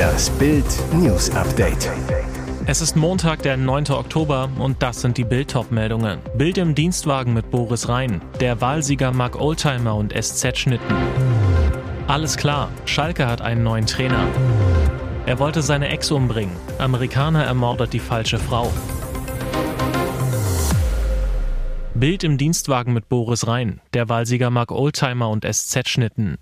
Das 0.00 0.30
Bild 0.30 0.64
News 0.94 1.28
Update. 1.32 1.90
Es 2.64 2.80
ist 2.80 2.96
Montag, 2.96 3.42
der 3.42 3.58
9. 3.58 3.90
Oktober 3.90 4.48
und 4.58 4.82
das 4.82 5.02
sind 5.02 5.18
die 5.18 5.24
Bild-Top-Meldungen. 5.24 6.20
Bild 6.38 6.56
im 6.56 6.74
Dienstwagen 6.74 7.34
mit 7.34 7.50
Boris 7.50 7.86
Rhein. 7.86 8.22
Der 8.40 8.62
Wahlsieger 8.62 9.12
mag 9.12 9.38
Oldtimer 9.38 9.94
und 9.96 10.14
SZ-Schnitten. 10.14 10.96
Alles 12.06 12.38
klar, 12.38 12.70
Schalke 12.86 13.26
hat 13.26 13.42
einen 13.42 13.62
neuen 13.62 13.84
Trainer. 13.84 14.26
Er 15.26 15.38
wollte 15.38 15.60
seine 15.60 15.90
Ex 15.90 16.10
umbringen. 16.10 16.56
Amerikaner 16.78 17.44
ermordet 17.44 17.92
die 17.92 17.98
falsche 17.98 18.38
Frau. 18.38 18.72
Bild 21.92 22.24
im 22.24 22.38
Dienstwagen 22.38 22.94
mit 22.94 23.10
Boris 23.10 23.46
Rhein. 23.46 23.82
Der 23.92 24.08
Wahlsieger 24.08 24.48
mag 24.48 24.72
Oldtimer 24.72 25.28
und 25.28 25.44
SZ-Schnitten. 25.44 26.38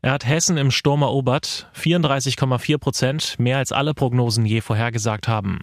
Er 0.00 0.12
hat 0.12 0.24
Hessen 0.24 0.56
im 0.58 0.70
Sturm 0.70 1.02
erobert, 1.02 1.68
34,4 1.74 2.78
Prozent, 2.78 3.34
mehr 3.40 3.58
als 3.58 3.72
alle 3.72 3.94
Prognosen 3.94 4.46
je 4.46 4.60
vorhergesagt 4.60 5.26
haben. 5.26 5.58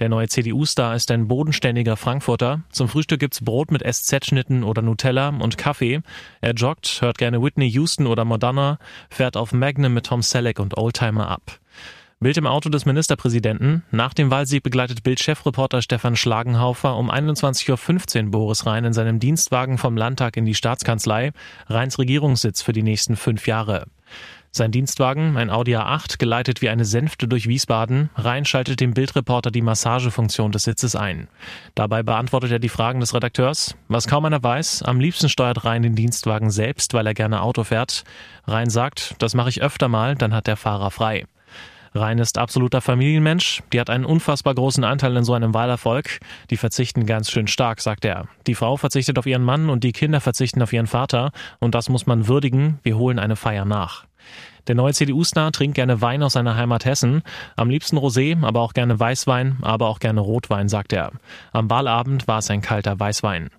Der 0.00 0.08
neue 0.08 0.26
CDU-Star 0.26 0.96
ist 0.96 1.12
ein 1.12 1.28
bodenständiger 1.28 1.96
Frankfurter. 1.96 2.62
Zum 2.72 2.88
Frühstück 2.88 3.20
gibt's 3.20 3.44
Brot 3.44 3.70
mit 3.70 3.84
SZ-Schnitten 3.86 4.64
oder 4.64 4.82
Nutella 4.82 5.28
und 5.28 5.56
Kaffee. 5.56 6.00
Er 6.40 6.54
joggt, 6.54 7.00
hört 7.00 7.18
gerne 7.18 7.40
Whitney 7.40 7.70
Houston 7.70 8.08
oder 8.08 8.24
Madonna, 8.24 8.78
fährt 9.08 9.36
auf 9.36 9.52
Magnum 9.52 9.94
mit 9.94 10.06
Tom 10.06 10.20
Selleck 10.20 10.58
und 10.58 10.76
Oldtimer 10.76 11.28
ab. 11.28 11.60
Bild 12.18 12.38
im 12.38 12.46
Auto 12.46 12.70
des 12.70 12.86
Ministerpräsidenten. 12.86 13.82
Nach 13.90 14.14
dem 14.14 14.30
Wahlsieg 14.30 14.62
begleitet 14.62 15.02
Bild-Chefreporter 15.02 15.82
Stefan 15.82 16.16
Schlagenhaufer 16.16 16.96
um 16.96 17.10
21.15 17.10 18.24
Uhr 18.24 18.30
Boris 18.30 18.64
Rhein 18.64 18.86
in 18.86 18.94
seinem 18.94 19.18
Dienstwagen 19.18 19.76
vom 19.76 19.98
Landtag 19.98 20.38
in 20.38 20.46
die 20.46 20.54
Staatskanzlei, 20.54 21.32
Rheins 21.66 21.98
Regierungssitz 21.98 22.62
für 22.62 22.72
die 22.72 22.82
nächsten 22.82 23.16
fünf 23.16 23.46
Jahre. 23.46 23.84
Sein 24.50 24.70
Dienstwagen, 24.70 25.36
ein 25.36 25.50
Audi 25.50 25.76
A8, 25.76 26.16
geleitet 26.16 26.62
wie 26.62 26.70
eine 26.70 26.86
Sänfte 26.86 27.28
durch 27.28 27.48
Wiesbaden. 27.48 28.08
Rhein 28.16 28.46
schaltet 28.46 28.80
dem 28.80 28.94
Bildreporter 28.94 29.50
die 29.50 29.60
Massagefunktion 29.60 30.52
des 30.52 30.62
Sitzes 30.62 30.96
ein. 30.96 31.28
Dabei 31.74 32.02
beantwortet 32.02 32.50
er 32.50 32.58
die 32.58 32.70
Fragen 32.70 33.00
des 33.00 33.12
Redakteurs. 33.12 33.76
Was 33.88 34.06
kaum 34.06 34.24
einer 34.24 34.42
weiß, 34.42 34.82
am 34.84 35.00
liebsten 35.00 35.28
steuert 35.28 35.66
Rhein 35.66 35.82
den 35.82 35.94
Dienstwagen 35.94 36.50
selbst, 36.50 36.94
weil 36.94 37.06
er 37.06 37.12
gerne 37.12 37.42
Auto 37.42 37.64
fährt. 37.64 38.04
Rhein 38.46 38.70
sagt, 38.70 39.16
das 39.18 39.34
mache 39.34 39.50
ich 39.50 39.60
öfter 39.60 39.88
mal, 39.88 40.14
dann 40.14 40.32
hat 40.32 40.46
der 40.46 40.56
Fahrer 40.56 40.90
frei. 40.90 41.26
Rhein 41.96 42.18
ist 42.18 42.38
absoluter 42.38 42.80
Familienmensch. 42.80 43.62
Die 43.72 43.80
hat 43.80 43.90
einen 43.90 44.04
unfassbar 44.04 44.54
großen 44.54 44.84
Anteil 44.84 45.16
in 45.16 45.24
so 45.24 45.32
einem 45.34 45.54
Wahlerfolg. 45.54 46.18
Die 46.50 46.56
verzichten 46.56 47.06
ganz 47.06 47.30
schön 47.30 47.46
stark, 47.46 47.80
sagt 47.80 48.04
er. 48.04 48.28
Die 48.46 48.54
Frau 48.54 48.76
verzichtet 48.76 49.18
auf 49.18 49.26
ihren 49.26 49.42
Mann 49.42 49.68
und 49.68 49.84
die 49.84 49.92
Kinder 49.92 50.20
verzichten 50.20 50.62
auf 50.62 50.72
ihren 50.72 50.86
Vater. 50.86 51.32
Und 51.58 51.74
das 51.74 51.88
muss 51.88 52.06
man 52.06 52.28
würdigen. 52.28 52.78
Wir 52.82 52.96
holen 52.96 53.18
eine 53.18 53.36
Feier 53.36 53.64
nach. 53.64 54.06
Der 54.66 54.74
neue 54.74 54.92
CDU-Star 54.92 55.52
trinkt 55.52 55.76
gerne 55.76 56.00
Wein 56.00 56.22
aus 56.22 56.32
seiner 56.32 56.56
Heimat 56.56 56.84
Hessen. 56.84 57.22
Am 57.54 57.70
liebsten 57.70 57.96
Rosé, 57.98 58.42
aber 58.44 58.60
auch 58.60 58.72
gerne 58.72 58.98
Weißwein, 58.98 59.58
aber 59.62 59.86
auch 59.86 60.00
gerne 60.00 60.20
Rotwein, 60.20 60.68
sagt 60.68 60.92
er. 60.92 61.12
Am 61.52 61.70
Wahlabend 61.70 62.26
war 62.26 62.38
es 62.38 62.50
ein 62.50 62.62
kalter 62.62 62.98
Weißwein. 62.98 63.50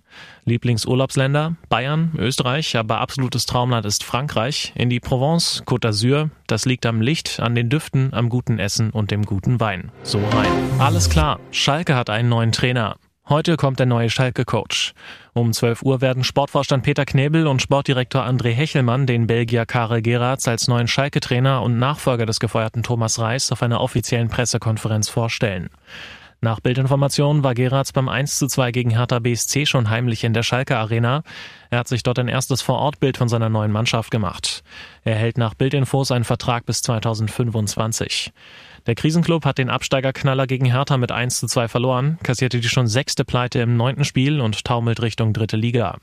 Lieblingsurlaubsländer? 0.44 1.54
Bayern, 1.68 2.12
Österreich, 2.16 2.76
aber 2.76 3.00
absolutes 3.00 3.46
Traumland 3.46 3.86
ist 3.86 4.04
Frankreich. 4.04 4.72
In 4.74 4.90
die 4.90 5.00
Provence, 5.00 5.62
Côte 5.66 5.88
d'Azur. 5.88 6.30
Das 6.46 6.66
liegt 6.66 6.84
am 6.86 7.00
Licht, 7.00 7.40
an 7.40 7.54
den 7.54 7.70
Düften, 7.70 8.12
am 8.12 8.28
guten 8.28 8.58
Essen 8.58 8.90
und 8.90 9.10
dem 9.10 9.24
guten 9.24 9.60
Wein. 9.60 9.90
So 10.02 10.18
rein. 10.18 10.50
Alles 10.78 11.08
klar. 11.08 11.40
Schalke 11.52 11.94
hat 11.94 12.10
einen 12.10 12.28
neuen 12.28 12.52
Trainer. 12.52 12.96
Heute 13.28 13.58
kommt 13.58 13.78
der 13.78 13.84
neue 13.84 14.08
Schalke-Coach. 14.08 14.94
Um 15.34 15.52
12 15.52 15.82
Uhr 15.82 16.00
werden 16.00 16.24
Sportvorstand 16.24 16.82
Peter 16.82 17.04
Knebel 17.04 17.46
und 17.46 17.60
Sportdirektor 17.60 18.22
André 18.22 18.52
Hechelmann 18.52 19.06
den 19.06 19.26
Belgier 19.26 19.66
Karel 19.66 20.00
Geratz 20.00 20.48
als 20.48 20.66
neuen 20.66 20.88
Schalke-Trainer 20.88 21.60
und 21.60 21.78
Nachfolger 21.78 22.24
des 22.24 22.40
gefeuerten 22.40 22.82
Thomas 22.82 23.18
Reis 23.18 23.52
auf 23.52 23.62
einer 23.62 23.82
offiziellen 23.82 24.30
Pressekonferenz 24.30 25.10
vorstellen. 25.10 25.68
Nach 26.40 26.60
Bildinformationen 26.60 27.44
war 27.44 27.52
Geratz 27.52 27.92
beim 27.92 28.08
1 28.08 28.38
zu 28.38 28.46
2 28.46 28.72
gegen 28.72 28.90
Hertha 28.90 29.18
BSC 29.18 29.66
schon 29.66 29.90
heimlich 29.90 30.24
in 30.24 30.32
der 30.32 30.42
Schalke 30.42 30.78
Arena. 30.78 31.22
Er 31.68 31.80
hat 31.80 31.88
sich 31.88 32.02
dort 32.02 32.18
ein 32.18 32.28
erstes 32.28 32.62
Vorortbild 32.62 33.18
von 33.18 33.28
seiner 33.28 33.50
neuen 33.50 33.72
Mannschaft 33.72 34.10
gemacht. 34.10 34.62
Er 35.04 35.16
hält 35.16 35.36
nach 35.36 35.52
Bildinfos 35.52 36.12
einen 36.12 36.24
Vertrag 36.24 36.64
bis 36.64 36.80
2025. 36.80 38.32
Der 38.86 38.94
Krisenclub 38.94 39.44
hat 39.44 39.58
den 39.58 39.70
Absteigerknaller 39.70 40.46
gegen 40.46 40.66
Hertha 40.66 40.96
mit 40.96 41.12
1 41.12 41.40
zu 41.40 41.46
2 41.46 41.68
verloren, 41.68 42.18
kassierte 42.22 42.60
die 42.60 42.68
schon 42.68 42.86
sechste 42.86 43.24
Pleite 43.24 43.60
im 43.60 43.76
neunten 43.76 44.04
Spiel 44.04 44.40
und 44.40 44.64
taumelt 44.64 45.02
Richtung 45.02 45.32
dritte 45.32 45.56
Liga. 45.56 45.98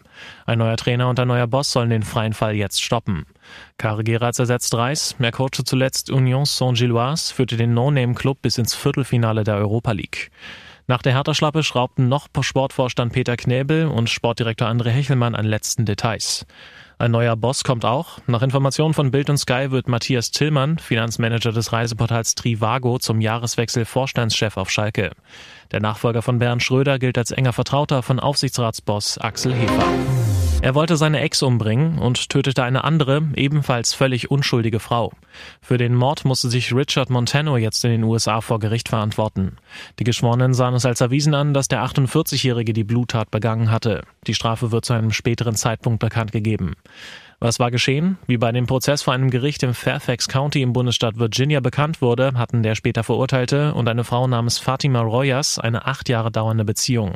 Ein 0.45 0.59
neuer 0.59 0.77
Trainer 0.77 1.09
und 1.09 1.19
ein 1.19 1.27
neuer 1.27 1.47
Boss 1.47 1.71
sollen 1.71 1.89
den 1.89 2.03
freien 2.03 2.33
Fall 2.33 2.55
jetzt 2.55 2.83
stoppen. 2.83 3.25
Kare 3.77 4.03
Geratz 4.03 4.39
ersetzt 4.39 4.73
Reis, 4.75 5.15
er 5.19 5.31
coachte 5.31 5.63
zuletzt 5.63 6.09
Union 6.09 6.45
Saint-Gilloise, 6.45 7.33
führte 7.33 7.57
den 7.57 7.73
No-Name-Club 7.73 8.41
bis 8.41 8.57
ins 8.57 8.75
Viertelfinale 8.75 9.43
der 9.43 9.55
Europa 9.55 9.91
League. 9.91 10.31
Nach 10.87 11.01
der 11.01 11.13
Hertha-Schlappe 11.13 11.63
schraubten 11.63 12.09
noch 12.09 12.27
Sportvorstand 12.41 13.11
Peter 13.11 13.35
Knäbel 13.35 13.87
und 13.87 14.09
Sportdirektor 14.09 14.67
André 14.67 14.89
Hechelmann 14.89 15.33
an 15.33 15.45
letzten 15.45 15.85
Details. 15.85 16.45
Ein 16.97 17.11
neuer 17.11 17.35
Boss 17.35 17.63
kommt 17.63 17.83
auch. 17.83 18.19
Nach 18.25 18.41
Informationen 18.41 18.93
von 18.93 19.11
Bild 19.11 19.29
und 19.29 19.37
Sky 19.37 19.71
wird 19.71 19.89
Matthias 19.89 20.31
Tillmann, 20.31 20.77
Finanzmanager 20.77 21.51
des 21.51 21.73
Reiseportals 21.73 22.35
Trivago, 22.35 22.99
zum 22.99 23.19
Jahreswechsel 23.19 23.83
Vorstandschef 23.85 24.55
auf 24.55 24.69
Schalke. 24.69 25.11
Der 25.71 25.81
Nachfolger 25.81 26.21
von 26.21 26.39
Bernd 26.39 26.63
Schröder 26.63 26.97
gilt 26.97 27.17
als 27.17 27.31
enger 27.31 27.53
Vertrauter 27.53 28.01
von 28.01 28.19
Aufsichtsratsboss 28.19 29.17
Axel 29.17 29.53
Hefer. 29.53 30.34
Er 30.65 30.73
wollte 30.73 30.97
seine 30.97 31.19
Ex 31.19 31.43
umbringen 31.43 31.99
und 31.99 32.31
tötete 32.31 32.63
eine 32.63 32.85
andere, 32.85 33.21
ebenfalls 33.35 33.93
völlig 33.93 34.31
unschuldige 34.31 34.79
Frau. 34.79 35.13
Für 35.61 35.77
den 35.77 35.93
Mord 35.93 36.25
musste 36.25 36.49
sich 36.49 36.73
Richard 36.73 37.11
Montano 37.11 37.55
jetzt 37.55 37.85
in 37.85 37.91
den 37.91 38.03
USA 38.03 38.41
vor 38.41 38.57
Gericht 38.57 38.89
verantworten. 38.89 39.57
Die 39.99 40.03
Geschworenen 40.03 40.55
sahen 40.55 40.73
es 40.73 40.87
als 40.87 41.01
erwiesen 41.01 41.35
an, 41.35 41.53
dass 41.53 41.67
der 41.67 41.85
48-Jährige 41.85 42.73
die 42.73 42.83
Bluttat 42.83 43.29
begangen 43.29 43.69
hatte. 43.69 44.01
Die 44.25 44.33
Strafe 44.33 44.71
wird 44.71 44.85
zu 44.85 44.93
einem 44.93 45.11
späteren 45.11 45.53
Zeitpunkt 45.53 45.99
bekannt 45.99 46.31
gegeben. 46.31 46.73
Was 47.39 47.59
war 47.59 47.69
geschehen? 47.69 48.17
Wie 48.25 48.37
bei 48.37 48.51
dem 48.51 48.65
Prozess 48.65 49.03
vor 49.03 49.13
einem 49.13 49.29
Gericht 49.29 49.61
im 49.61 49.75
Fairfax 49.75 50.27
County 50.27 50.63
im 50.63 50.73
Bundesstaat 50.73 51.19
Virginia 51.19 51.59
bekannt 51.59 52.01
wurde, 52.01 52.31
hatten 52.33 52.63
der 52.63 52.73
später 52.73 53.03
Verurteilte 53.03 53.75
und 53.75 53.87
eine 53.87 54.03
Frau 54.03 54.25
namens 54.25 54.57
Fatima 54.57 55.01
Royas 55.01 55.59
eine 55.59 55.85
acht 55.85 56.09
Jahre 56.09 56.31
dauernde 56.31 56.65
Beziehung. 56.65 57.13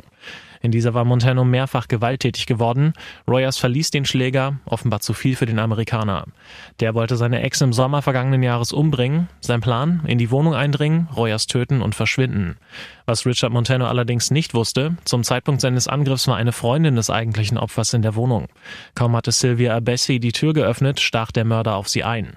In 0.62 0.72
dieser 0.72 0.92
war 0.92 1.04
Montano 1.04 1.44
mehrfach 1.44 1.88
gewalttätig 1.88 2.46
geworden. 2.46 2.92
Royers 3.26 3.56
verließ 3.56 3.90
den 3.90 4.04
Schläger, 4.04 4.58
offenbar 4.66 5.00
zu 5.00 5.14
viel 5.14 5.34
für 5.34 5.46
den 5.46 5.58
Amerikaner. 5.58 6.26
Der 6.80 6.94
wollte 6.94 7.16
seine 7.16 7.42
Ex 7.42 7.62
im 7.62 7.72
Sommer 7.72 8.02
vergangenen 8.02 8.42
Jahres 8.42 8.72
umbringen. 8.72 9.28
Sein 9.40 9.62
Plan? 9.62 10.02
In 10.06 10.18
die 10.18 10.30
Wohnung 10.30 10.54
eindringen, 10.54 11.08
Royers 11.16 11.46
töten 11.46 11.80
und 11.80 11.94
verschwinden. 11.94 12.58
Was 13.06 13.26
Richard 13.26 13.52
Montano 13.52 13.86
allerdings 13.86 14.30
nicht 14.30 14.54
wusste, 14.54 14.96
zum 15.04 15.24
Zeitpunkt 15.24 15.62
seines 15.62 15.88
Angriffs 15.88 16.28
war 16.28 16.36
eine 16.36 16.52
Freundin 16.52 16.94
des 16.94 17.10
eigentlichen 17.10 17.58
Opfers 17.58 17.94
in 17.94 18.02
der 18.02 18.14
Wohnung. 18.14 18.46
Kaum 18.94 19.16
hatte 19.16 19.32
Sylvia 19.32 19.74
Abessi 19.74 20.20
die 20.20 20.32
Tür 20.32 20.52
geöffnet, 20.52 21.00
stach 21.00 21.32
der 21.32 21.44
Mörder 21.44 21.74
auf 21.76 21.88
sie 21.88 22.04
ein. 22.04 22.34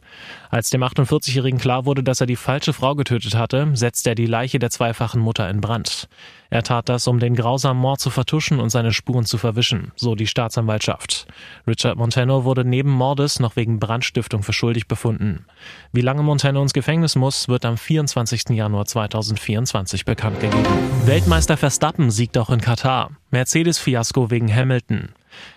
Als 0.50 0.70
dem 0.70 0.84
48-Jährigen 0.84 1.60
klar 1.60 1.86
wurde, 1.86 2.04
dass 2.04 2.22
er 2.22 2.28
die 2.28 2.36
falsche 2.36 2.74
Frau 2.74 2.96
getötet 2.96 3.36
hatte, 3.36 3.70
setzte 3.74 4.12
er 4.12 4.16
die 4.16 4.26
Leiche 4.26 4.60
der 4.60 4.70
zweifachen 4.70 5.22
Mutter 5.22 5.50
in 5.50 5.62
Brand. 5.62 6.08
Er 6.54 6.62
tat 6.62 6.88
das, 6.88 7.08
um 7.08 7.18
den 7.18 7.34
grausamen 7.34 7.82
Mord 7.82 8.00
zu 8.00 8.12
vertuschen 8.12 8.60
und 8.60 8.70
seine 8.70 8.94
Spuren 8.94 9.26
zu 9.26 9.40
verwischen, 9.40 9.92
so 9.96 10.14
die 10.14 10.28
Staatsanwaltschaft. 10.28 11.26
Richard 11.66 11.98
Montano 11.98 12.44
wurde 12.44 12.64
neben 12.64 12.92
Mordes 12.92 13.40
noch 13.40 13.56
wegen 13.56 13.80
Brandstiftung 13.80 14.44
für 14.44 14.54
schuldig 14.54 14.88
befunden. 14.88 15.48
Wie 15.94 16.02
lange 16.02 16.22
Montano 16.22 16.62
ins 16.62 16.74
Gefängnis 16.74 17.16
muss, 17.16 17.48
wird 17.48 17.66
am 17.66 17.76
24. 17.76 18.50
Januar 18.50 18.86
2024 18.86 20.06
bekannt 20.06 20.42
gegeben. 20.42 20.64
Weltmeister 21.06 21.58
Verstappen 21.58 22.12
siegt 22.12 22.38
auch 22.38 22.52
in 22.52 22.62
Katar. 22.62 23.10
Mercedes-Fiasko 23.32 24.30
wegen 24.30 24.54
Hamilton. 24.54 25.10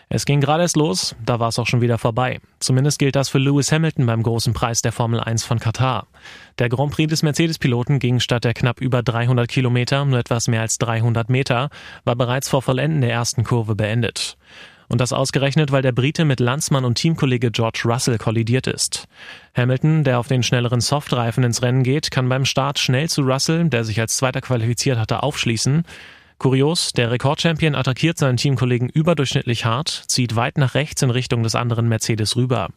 Es 0.09 0.25
ging 0.25 0.41
gerade 0.41 0.63
erst 0.63 0.77
los, 0.77 1.17
da 1.25 1.41
war 1.41 1.49
es 1.49 1.59
auch 1.59 1.67
schon 1.67 1.81
wieder 1.81 1.99
vorbei. 1.99 2.41
Zumindest 2.61 3.01
gilt 3.01 3.17
das 3.17 3.29
für 3.29 3.39
Lewis 3.39 3.73
Hamilton 3.73 4.07
beim 4.07 4.23
großen 4.23 4.53
Preis 4.53 4.81
der 4.81 4.93
Formel 4.93 5.19
1 5.19 5.45
von 5.45 5.59
Katar. 5.59 6.07
Der 6.59 6.69
Grand 6.69 6.93
Prix 6.93 7.11
des 7.11 7.25
Mercedes-Piloten 7.25 7.99
ging 7.99 8.21
statt 8.21 8.45
der 8.45 8.55
knapp 8.55 8.81
über 8.81 9.03
300 9.03 9.49
Kilometer 9.49 10.05
nur 10.05 10.21
etwas 10.21 10.47
mehr 10.47 10.61
als 10.61 10.79
300 10.79 11.29
Meter, 11.29 11.71
war 12.05 12.15
bereits 12.15 12.49
vor 12.49 12.63
Vollenden 12.63 13.01
der 13.01 13.11
ersten 13.11 13.43
Kurve 13.43 13.75
beendet. 13.75 14.37
Und 14.89 15.01
das 15.01 15.13
ausgerechnet, 15.13 15.73
weil 15.73 15.83
der 15.83 15.91
Brite 15.91 16.25
mit 16.25 16.39
Landsmann 16.39 16.85
und 16.85 16.95
Teamkollege 16.95 17.51
George 17.51 17.83
Russell 17.85 18.19
kollidiert 18.19 18.69
ist. 18.69 19.09
Hamilton, 19.57 20.05
der 20.05 20.21
auf 20.21 20.29
den 20.29 20.45
schnelleren 20.45 20.81
Softreifen 20.81 21.43
ins 21.43 21.63
Rennen 21.63 21.83
geht, 21.83 22.13
kann 22.13 22.29
beim 22.29 22.45
Start 22.45 22.79
schnell 22.79 23.09
zu 23.09 23.23
Russell, 23.23 23.69
der 23.69 23.83
sich 23.83 24.01
als 24.01 24.17
Zweiter 24.17 24.41
qualifiziert 24.41 24.99
hatte, 24.99 25.25
aufschließen. 25.25 25.83
Kurios, 26.39 26.93
der 26.93 27.11
Rekordchampion 27.11 27.75
attackiert 27.75 28.19
seinen 28.19 28.37
Teamkollegen 28.37 28.91
überdurchschnittlich 28.91 29.65
hart, 29.65 30.05
zieht 30.07 30.37
weit 30.37 30.59
nach 30.59 30.75
rechts 30.75 31.01
in 31.01 31.11
Richtung 31.11 31.43
des 31.43 31.55
anderen 31.55 31.89
Mercedes 31.89 32.37
rüber. 32.37 32.69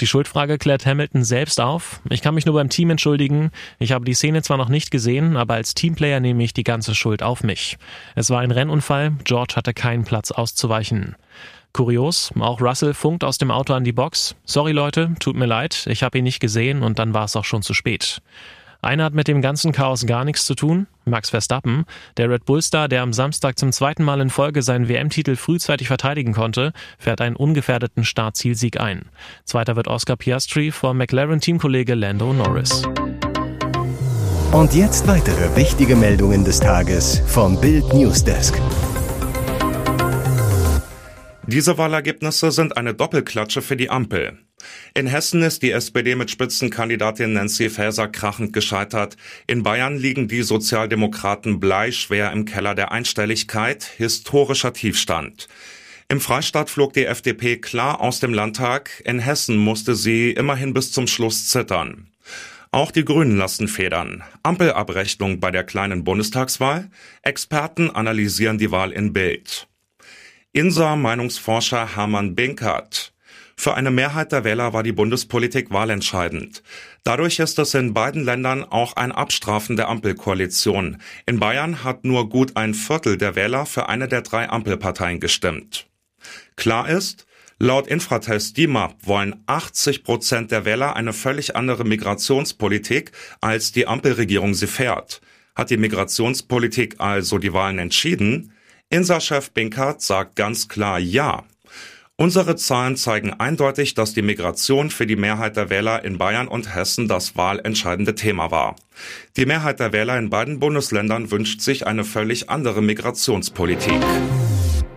Die 0.00 0.06
Schuldfrage 0.06 0.58
klärt 0.58 0.84
Hamilton 0.84 1.24
selbst 1.24 1.60
auf. 1.60 2.00
Ich 2.10 2.20
kann 2.20 2.34
mich 2.34 2.44
nur 2.44 2.54
beim 2.54 2.68
Team 2.68 2.90
entschuldigen. 2.90 3.50
Ich 3.78 3.92
habe 3.92 4.04
die 4.04 4.14
Szene 4.14 4.42
zwar 4.42 4.58
noch 4.58 4.68
nicht 4.68 4.90
gesehen, 4.90 5.36
aber 5.36 5.54
als 5.54 5.74
Teamplayer 5.74 6.20
nehme 6.20 6.42
ich 6.42 6.52
die 6.52 6.62
ganze 6.62 6.94
Schuld 6.94 7.22
auf 7.22 7.42
mich. 7.42 7.78
Es 8.14 8.28
war 8.28 8.40
ein 8.40 8.50
Rennunfall, 8.50 9.12
George 9.24 9.54
hatte 9.56 9.72
keinen 9.72 10.04
Platz 10.04 10.30
auszuweichen. 10.30 11.16
Kurios, 11.72 12.32
auch 12.38 12.60
Russell 12.60 12.94
funkt 12.94 13.24
aus 13.24 13.38
dem 13.38 13.50
Auto 13.50 13.72
an 13.72 13.84
die 13.84 13.92
Box. 13.92 14.36
Sorry 14.44 14.72
Leute, 14.72 15.14
tut 15.20 15.36
mir 15.36 15.46
leid, 15.46 15.86
ich 15.88 16.02
habe 16.02 16.18
ihn 16.18 16.24
nicht 16.24 16.40
gesehen 16.40 16.82
und 16.82 16.98
dann 16.98 17.14
war 17.14 17.24
es 17.24 17.36
auch 17.36 17.44
schon 17.44 17.62
zu 17.62 17.74
spät. 17.74 18.20
Einer 18.82 19.04
hat 19.04 19.14
mit 19.14 19.28
dem 19.28 19.42
ganzen 19.42 19.72
Chaos 19.72 20.06
gar 20.06 20.24
nichts 20.24 20.46
zu 20.46 20.54
tun, 20.54 20.86
Max 21.04 21.30
Verstappen. 21.30 21.84
Der 22.16 22.30
Red 22.30 22.46
Bull-Star, 22.46 22.88
der 22.88 23.02
am 23.02 23.12
Samstag 23.12 23.58
zum 23.58 23.72
zweiten 23.72 24.04
Mal 24.04 24.20
in 24.20 24.30
Folge 24.30 24.62
seinen 24.62 24.88
WM-Titel 24.88 25.36
frühzeitig 25.36 25.88
verteidigen 25.88 26.32
konnte, 26.32 26.72
fährt 26.98 27.20
einen 27.20 27.36
ungefährdeten 27.36 28.04
Startzielsieg 28.04 28.80
ein. 28.80 29.02
Zweiter 29.44 29.76
wird 29.76 29.88
Oscar 29.88 30.16
Piastri 30.16 30.70
vor 30.70 30.94
McLaren-Teamkollege 30.94 31.94
Lando 31.94 32.32
Norris. 32.32 32.82
Und 34.52 34.74
jetzt 34.74 35.06
weitere 35.06 35.54
wichtige 35.56 35.94
Meldungen 35.94 36.44
des 36.44 36.58
Tages 36.58 37.22
vom 37.26 37.60
Bild 37.60 37.92
Newsdesk. 37.92 38.58
Diese 41.46 41.76
Wahlergebnisse 41.76 42.50
sind 42.50 42.76
eine 42.76 42.94
Doppelklatsche 42.94 43.60
für 43.60 43.76
die 43.76 43.90
Ampel. 43.90 44.38
In 44.94 45.06
Hessen 45.06 45.42
ist 45.42 45.62
die 45.62 45.70
SPD 45.70 46.16
mit 46.16 46.30
Spitzenkandidatin 46.30 47.32
Nancy 47.32 47.70
Faeser 47.70 48.08
krachend 48.08 48.52
gescheitert. 48.52 49.16
In 49.46 49.62
Bayern 49.62 49.96
liegen 49.96 50.26
die 50.26 50.42
Sozialdemokraten 50.42 51.60
bleischwer 51.60 52.32
im 52.32 52.44
Keller 52.44 52.74
der 52.74 52.90
Einstelligkeit, 52.90 53.84
historischer 53.84 54.72
Tiefstand. 54.72 55.46
Im 56.08 56.20
Freistaat 56.20 56.70
flog 56.70 56.92
die 56.92 57.04
FDP 57.04 57.58
klar 57.58 58.00
aus 58.00 58.18
dem 58.18 58.34
Landtag. 58.34 59.00
In 59.04 59.20
Hessen 59.20 59.56
musste 59.56 59.94
sie 59.94 60.32
immerhin 60.32 60.74
bis 60.74 60.90
zum 60.90 61.06
Schluss 61.06 61.46
zittern. 61.46 62.08
Auch 62.72 62.90
die 62.90 63.04
Grünen 63.04 63.36
lassen 63.36 63.68
federn. 63.68 64.24
Ampelabrechnung 64.42 65.38
bei 65.38 65.52
der 65.52 65.62
kleinen 65.62 66.02
Bundestagswahl. 66.02 66.90
Experten 67.22 67.90
analysieren 67.90 68.58
die 68.58 68.72
Wahl 68.72 68.90
in 68.90 69.12
Bild. 69.12 69.68
Insa 70.52 70.96
Meinungsforscher 70.96 71.94
Hermann 71.94 72.34
Binkert. 72.34 73.12
Für 73.60 73.74
eine 73.74 73.90
Mehrheit 73.90 74.32
der 74.32 74.42
Wähler 74.44 74.72
war 74.72 74.82
die 74.82 74.90
Bundespolitik 74.90 75.70
wahlentscheidend. 75.70 76.62
Dadurch 77.04 77.38
ist 77.40 77.58
es 77.58 77.74
in 77.74 77.92
beiden 77.92 78.24
Ländern 78.24 78.64
auch 78.64 78.96
ein 78.96 79.12
Abstrafen 79.12 79.76
der 79.76 79.90
Ampelkoalition. 79.90 80.96
In 81.26 81.40
Bayern 81.40 81.84
hat 81.84 82.02
nur 82.02 82.30
gut 82.30 82.56
ein 82.56 82.72
Viertel 82.72 83.18
der 83.18 83.36
Wähler 83.36 83.66
für 83.66 83.90
eine 83.90 84.08
der 84.08 84.22
drei 84.22 84.48
Ampelparteien 84.48 85.20
gestimmt. 85.20 85.88
Klar 86.56 86.88
ist, 86.88 87.26
laut 87.58 87.86
Infratest 87.86 88.56
DIMAP 88.56 89.06
wollen 89.06 89.42
80 89.44 90.04
Prozent 90.04 90.52
der 90.52 90.64
Wähler 90.64 90.96
eine 90.96 91.12
völlig 91.12 91.54
andere 91.54 91.84
Migrationspolitik, 91.84 93.12
als 93.42 93.72
die 93.72 93.86
Ampelregierung 93.86 94.54
sie 94.54 94.68
fährt. 94.68 95.20
Hat 95.54 95.68
die 95.68 95.76
Migrationspolitik 95.76 96.94
also 96.96 97.36
die 97.36 97.52
Wahlen 97.52 97.78
entschieden? 97.78 98.54
Insa-Chef 98.88 99.50
Binkert 99.50 100.00
sagt 100.00 100.36
ganz 100.36 100.66
klar 100.66 100.98
Ja. 100.98 101.44
Unsere 102.20 102.54
Zahlen 102.54 102.96
zeigen 102.96 103.32
eindeutig, 103.32 103.94
dass 103.94 104.12
die 104.12 104.20
Migration 104.20 104.90
für 104.90 105.06
die 105.06 105.16
Mehrheit 105.16 105.56
der 105.56 105.70
Wähler 105.70 106.04
in 106.04 106.18
Bayern 106.18 106.48
und 106.48 106.74
Hessen 106.74 107.08
das 107.08 107.34
wahlentscheidende 107.34 108.14
Thema 108.14 108.50
war. 108.50 108.76
Die 109.38 109.46
Mehrheit 109.46 109.80
der 109.80 109.94
Wähler 109.94 110.18
in 110.18 110.28
beiden 110.28 110.60
Bundesländern 110.60 111.30
wünscht 111.30 111.62
sich 111.62 111.86
eine 111.86 112.04
völlig 112.04 112.50
andere 112.50 112.82
Migrationspolitik. 112.82 113.94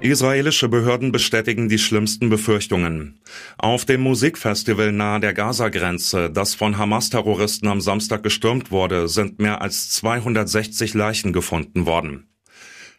Israelische 0.01 0.67
Behörden 0.67 1.13
bestätigen 1.13 1.69
die 1.69 1.79
schlimmsten 1.79 2.27
Befürchtungen. 2.27 3.21
Auf 3.57 3.85
dem 3.85 4.01
Musikfestival 4.01 4.91
nahe 4.91 5.21
der 5.21 5.33
Gaza-Grenze, 5.33 6.29
das 6.29 6.55
von 6.55 6.77
Hamas-Terroristen 6.77 7.69
am 7.69 7.79
Samstag 7.79 8.23
gestürmt 8.23 8.69
wurde, 8.69 9.07
sind 9.07 9.39
mehr 9.39 9.61
als 9.61 9.91
260 9.91 10.93
Leichen 10.93 11.31
gefunden 11.31 11.85
worden. 11.85 12.27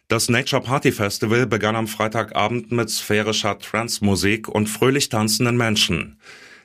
Das 0.07 0.29
Nature 0.29 0.61
Party 0.61 0.91
Festival 0.91 1.47
begann 1.47 1.75
am 1.75 1.87
Freitagabend 1.87 2.71
mit 2.71 2.91
sphärischer 2.91 3.57
Trance-Musik 3.57 4.47
und 4.47 4.67
fröhlich 4.67 5.09
tanzenden 5.09 5.57
Menschen. 5.57 6.19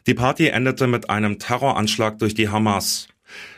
Die 0.06 0.12
Party 0.12 0.48
endete 0.48 0.86
mit 0.86 1.08
einem 1.08 1.38
Terroranschlag 1.38 2.18
durch 2.18 2.34
die 2.34 2.50
Hamas. 2.50 3.08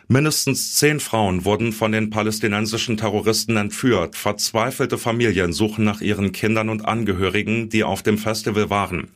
Mindestens 0.06 0.76
zehn 0.76 1.00
Frauen 1.00 1.44
wurden 1.44 1.72
von 1.72 1.90
den 1.90 2.10
palästinensischen 2.10 2.96
Terroristen 2.96 3.56
entführt. 3.56 4.14
Verzweifelte 4.14 4.98
Familien 4.98 5.52
suchen 5.52 5.84
nach 5.84 6.00
ihren 6.00 6.30
Kindern 6.30 6.68
und 6.68 6.84
Angehörigen, 6.84 7.68
die 7.68 7.82
auf 7.82 8.04
dem 8.04 8.18
Festival 8.18 8.70
waren. 8.70 9.08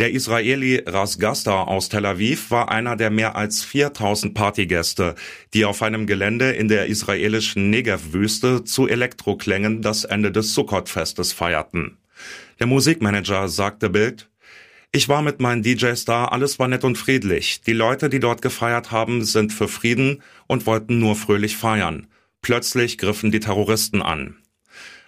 Der 0.00 0.10
Israeli 0.10 0.82
Ras 0.86 1.20
Gasta 1.20 1.62
aus 1.62 1.88
Tel 1.88 2.04
Aviv 2.04 2.50
war 2.50 2.68
einer 2.68 2.96
der 2.96 3.10
mehr 3.10 3.36
als 3.36 3.62
4000 3.62 4.34
Partygäste, 4.34 5.14
die 5.54 5.64
auf 5.64 5.82
einem 5.82 6.08
Gelände 6.08 6.50
in 6.50 6.66
der 6.66 6.86
israelischen 6.86 7.70
Negev-Wüste 7.70 8.64
zu 8.64 8.88
Elektroklängen 8.88 9.82
das 9.82 10.02
Ende 10.02 10.32
des 10.32 10.52
Sukkot-Festes 10.52 11.32
feierten. 11.32 11.96
Der 12.58 12.66
Musikmanager 12.66 13.46
sagte 13.48 13.88
Bild, 13.88 14.28
ich 14.90 15.08
war 15.08 15.22
mit 15.22 15.38
meinen 15.40 15.62
DJs 15.62 16.04
da, 16.04 16.24
alles 16.24 16.58
war 16.58 16.66
nett 16.66 16.82
und 16.82 16.98
friedlich. 16.98 17.60
Die 17.60 17.72
Leute, 17.72 18.08
die 18.08 18.20
dort 18.20 18.42
gefeiert 18.42 18.90
haben, 18.90 19.24
sind 19.24 19.52
für 19.52 19.68
Frieden 19.68 20.22
und 20.48 20.66
wollten 20.66 20.98
nur 20.98 21.14
fröhlich 21.14 21.56
feiern. 21.56 22.08
Plötzlich 22.42 22.98
griffen 22.98 23.30
die 23.30 23.40
Terroristen 23.40 24.02
an. 24.02 24.36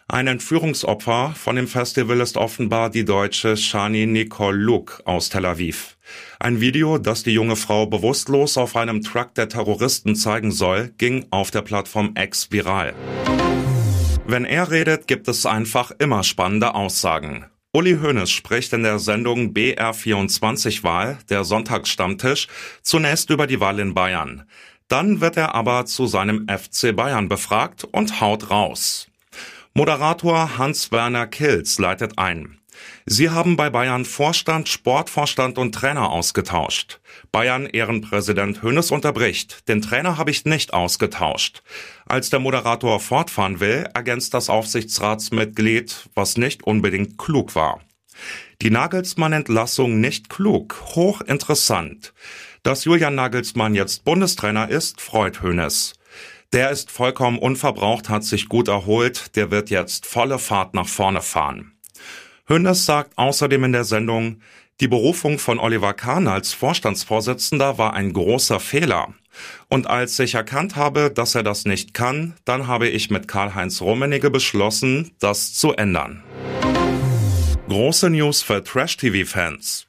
Ein 0.09 0.29
Entführungsopfer 0.29 1.35
von 1.35 1.57
dem 1.57 1.67
Festival 1.67 2.21
ist 2.21 2.37
offenbar 2.37 2.91
die 2.91 3.05
deutsche 3.05 3.57
Shani 3.57 4.07
Nicole 4.07 4.57
Luke 4.57 5.05
aus 5.05 5.31
Tel 5.31 5.45
Aviv. 5.45 5.99
Ein 6.39 6.61
Video, 6.61 6.99
das 6.99 7.25
die 7.25 7.33
junge 7.33 7.57
Frau 7.57 7.87
bewusstlos 7.87 8.57
auf 8.57 8.77
einem 8.77 9.03
Truck 9.03 9.35
der 9.35 9.49
Terroristen 9.49 10.15
zeigen 10.15 10.53
soll, 10.53 10.93
ging 10.97 11.27
auf 11.31 11.51
der 11.51 11.63
Plattform 11.63 12.15
X 12.17 12.53
viral. 12.53 12.95
Wenn 14.25 14.45
er 14.45 14.71
redet, 14.71 15.09
gibt 15.09 15.27
es 15.27 15.45
einfach 15.45 15.91
immer 15.99 16.23
spannende 16.23 16.77
Aussagen. 16.77 17.47
Uli 17.73 17.99
Hoeneß 18.01 18.31
spricht 18.31 18.73
in 18.75 18.85
der 18.85 19.01
Sendung 19.01 19.55
BR24 19.55 20.85
Wahl, 20.85 21.19
der 21.31 21.43
Sonntagsstammtisch, 21.43 22.47
zunächst 22.81 23.31
über 23.31 23.49
die 23.49 23.59
Wahl 23.59 23.81
in 23.81 23.93
Bayern. 23.93 24.45
Dann 24.87 25.21
wird 25.21 25.37
er 25.37 25.57
aber 25.57 25.85
zu 25.85 26.07
seinem 26.07 26.47
FC 26.47 26.95
Bayern 26.95 27.29
befragt 27.29 27.83
und 27.83 28.21
haut 28.21 28.51
raus. 28.51 29.09
Moderator 29.77 30.57
Hans-Werner 30.57 31.27
Kilz 31.27 31.79
leitet 31.79 32.17
ein. 32.17 32.57
Sie 33.05 33.29
haben 33.29 33.57
bei 33.57 33.69
Bayern 33.69 34.07
Vorstand, 34.07 34.71
Sportvorstand 34.71 35.59
und 35.59 35.75
Trainer 35.75 36.09
ausgetauscht. 36.09 36.99
Bayern 37.31 37.67
Ehrenpräsident 37.67 38.63
Hönes 38.63 38.91
unterbricht. 38.91 39.69
Den 39.69 39.83
Trainer 39.83 40.17
habe 40.17 40.31
ich 40.31 40.47
nicht 40.47 40.73
ausgetauscht. 40.73 41.63
Als 42.07 42.31
der 42.31 42.41
Moderator 42.41 43.01
fortfahren 43.01 43.61
will, 43.61 43.87
ergänzt 43.93 44.33
das 44.33 44.49
Aufsichtsratsmitglied, 44.49 46.09
was 46.15 46.39
nicht 46.39 46.63
unbedingt 46.63 47.19
klug 47.19 47.55
war. 47.55 47.83
Die 48.63 48.71
Nagelsmann-Entlassung 48.71 50.01
nicht 50.01 50.31
klug, 50.31 50.81
hochinteressant. 50.95 52.15
Dass 52.63 52.87
Julian 52.87 53.15
Nagelsmann 53.15 53.75
jetzt 53.75 54.05
Bundestrainer 54.05 54.71
ist, 54.71 55.03
freut 55.03 55.43
Hönes. 55.43 55.96
Der 56.53 56.71
ist 56.71 56.91
vollkommen 56.91 57.39
unverbraucht, 57.39 58.09
hat 58.09 58.25
sich 58.25 58.49
gut 58.49 58.69
erholt, 58.69 59.37
der 59.37 59.51
wird 59.51 59.71
jetzt 59.71 60.07
volle 60.07 60.39
Fahrt 60.39 60.75
nach 60.75 60.89
vorne 60.89 61.21
fahren. 61.21 61.73
Hönes 62.49 62.87
sagt 62.87 63.19
außerdem 63.19 63.65
in 63.65 63.73
der 63.73 63.85
Sendung, 63.85 64.41
die 64.81 64.89
Berufung 64.89 65.39
von 65.39 65.59
Oliver 65.59 65.95
Kahn 65.95 66.29
als 66.29 66.53
Vorstandsvorsitzender 66.53 67.79
war 67.79 67.95
ein 67.95 68.13
großer 68.13 68.61
Fehler. 68.61 69.15
Und 69.69 69.87
als 69.87 70.19
ich 70.19 70.35
erkannt 70.35 70.77
habe, 70.77 71.11
dass 71.11 71.35
er 71.35 71.43
das 71.43 71.65
nicht 71.65 71.95
kann, 71.95 72.35
dann 72.45 72.67
habe 72.67 72.89
ich 72.89 73.11
mit 73.11 73.27
Karl-Heinz 73.27 73.81
Rummenigge 73.81 74.31
beschlossen, 74.31 75.13
das 75.19 75.55
zu 75.55 75.73
ändern. 75.73 76.23
Große 77.69 78.11
News 78.11 78.43
für 78.43 78.63
Trash-TV-Fans. 78.63 79.87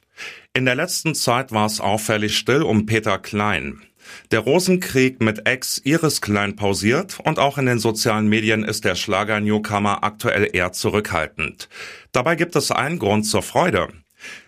In 0.54 0.64
der 0.64 0.74
letzten 0.74 1.14
Zeit 1.14 1.52
war 1.52 1.66
es 1.66 1.80
auffällig 1.80 2.36
still 2.36 2.62
um 2.62 2.86
Peter 2.86 3.18
Klein. 3.18 3.82
Der 4.30 4.40
Rosenkrieg 4.40 5.20
mit 5.20 5.46
Ex 5.46 5.80
Iris 5.84 6.20
Klein 6.20 6.56
pausiert 6.56 7.18
und 7.24 7.38
auch 7.38 7.58
in 7.58 7.66
den 7.66 7.78
sozialen 7.78 8.28
Medien 8.28 8.64
ist 8.64 8.84
der 8.84 8.94
Schlager-Newcomer 8.94 10.04
aktuell 10.04 10.50
eher 10.52 10.72
zurückhaltend. 10.72 11.68
Dabei 12.12 12.36
gibt 12.36 12.56
es 12.56 12.70
einen 12.70 12.98
Grund 12.98 13.26
zur 13.26 13.42
Freude. 13.42 13.88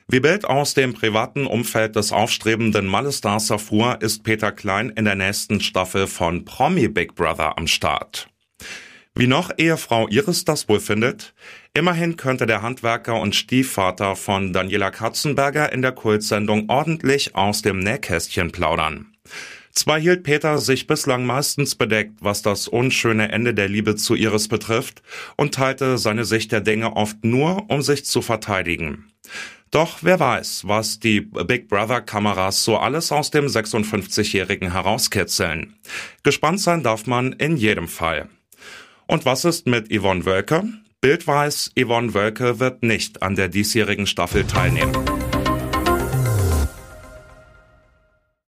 Wie 0.08 0.20
Bild 0.20 0.44
aus 0.44 0.74
dem 0.74 0.92
privaten 0.92 1.46
Umfeld 1.46 1.94
des 1.94 2.10
aufstrebenden 2.10 2.86
Malle-Stars 2.86 3.50
erfuhr, 3.50 3.98
ist 4.00 4.24
Peter 4.24 4.50
Klein 4.50 4.90
in 4.90 5.04
der 5.04 5.14
nächsten 5.14 5.60
Staffel 5.60 6.06
von 6.06 6.44
Promi 6.44 6.88
Big 6.88 7.14
Brother 7.14 7.56
am 7.56 7.68
Start. 7.68 8.28
Wie 9.14 9.26
noch 9.26 9.50
Ehefrau 9.56 10.08
Iris 10.08 10.44
das 10.44 10.68
wohl 10.68 10.80
findet? 10.80 11.34
Immerhin 11.74 12.16
könnte 12.16 12.46
der 12.46 12.62
Handwerker 12.62 13.20
und 13.20 13.36
Stiefvater 13.36 14.16
von 14.16 14.52
Daniela 14.52 14.90
Katzenberger 14.90 15.72
in 15.72 15.82
der 15.82 15.92
Kultsendung 15.92 16.68
ordentlich 16.68 17.34
aus 17.34 17.62
dem 17.62 17.78
Nähkästchen 17.80 18.50
plaudern. 18.50 19.12
Zwar 19.72 20.00
hielt 20.00 20.24
Peter 20.24 20.58
sich 20.58 20.86
bislang 20.86 21.24
meistens 21.24 21.74
bedeckt, 21.74 22.14
was 22.20 22.42
das 22.42 22.68
unschöne 22.68 23.30
Ende 23.30 23.54
der 23.54 23.68
Liebe 23.68 23.96
zu 23.96 24.14
Iris 24.14 24.48
betrifft, 24.48 25.02
und 25.36 25.54
teilte 25.54 25.98
seine 25.98 26.24
Sicht 26.24 26.52
der 26.52 26.60
Dinge 26.60 26.96
oft 26.96 27.24
nur, 27.24 27.70
um 27.70 27.82
sich 27.82 28.04
zu 28.04 28.22
verteidigen. 28.22 29.06
Doch 29.70 29.98
wer 30.02 30.18
weiß, 30.18 30.62
was 30.66 30.98
die 30.98 31.20
Big 31.20 31.68
Brother 31.68 32.00
Kameras 32.00 32.64
so 32.64 32.76
alles 32.76 33.12
aus 33.12 33.30
dem 33.30 33.46
56-Jährigen 33.46 34.72
herauskitzeln. 34.72 35.76
Gespannt 36.24 36.60
sein 36.60 36.82
darf 36.82 37.06
man 37.06 37.32
in 37.34 37.56
jedem 37.56 37.86
Fall. 37.86 38.28
Und 39.06 39.24
was 39.24 39.44
ist 39.44 39.66
mit 39.66 39.92
Yvonne 39.92 40.24
Wölke? 40.24 40.64
Bild 41.00 41.26
weiß, 41.26 41.72
Yvonne 41.78 42.14
Wölke 42.14 42.58
wird 42.58 42.82
nicht 42.82 43.22
an 43.22 43.36
der 43.36 43.48
diesjährigen 43.48 44.06
Staffel 44.06 44.44
teilnehmen. 44.44 45.19